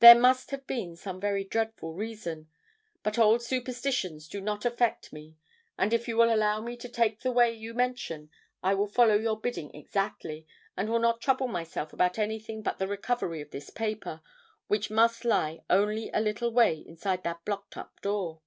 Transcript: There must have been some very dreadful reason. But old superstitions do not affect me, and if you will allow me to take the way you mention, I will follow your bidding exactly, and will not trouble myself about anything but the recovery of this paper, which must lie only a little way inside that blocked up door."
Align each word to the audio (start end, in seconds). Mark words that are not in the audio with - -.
There 0.00 0.18
must 0.18 0.50
have 0.50 0.66
been 0.66 0.96
some 0.96 1.20
very 1.20 1.44
dreadful 1.44 1.94
reason. 1.94 2.48
But 3.04 3.16
old 3.16 3.42
superstitions 3.42 4.26
do 4.26 4.40
not 4.40 4.64
affect 4.64 5.12
me, 5.12 5.36
and 5.78 5.92
if 5.92 6.08
you 6.08 6.16
will 6.16 6.34
allow 6.34 6.60
me 6.60 6.76
to 6.76 6.88
take 6.88 7.20
the 7.20 7.30
way 7.30 7.52
you 7.54 7.72
mention, 7.74 8.28
I 8.60 8.74
will 8.74 8.88
follow 8.88 9.14
your 9.14 9.38
bidding 9.40 9.72
exactly, 9.72 10.48
and 10.76 10.88
will 10.88 10.98
not 10.98 11.20
trouble 11.20 11.46
myself 11.46 11.92
about 11.92 12.18
anything 12.18 12.60
but 12.60 12.80
the 12.80 12.88
recovery 12.88 13.40
of 13.40 13.52
this 13.52 13.70
paper, 13.70 14.20
which 14.66 14.90
must 14.90 15.24
lie 15.24 15.60
only 15.70 16.10
a 16.10 16.18
little 16.20 16.50
way 16.50 16.80
inside 16.84 17.22
that 17.22 17.44
blocked 17.44 17.76
up 17.76 18.00
door." 18.02 18.42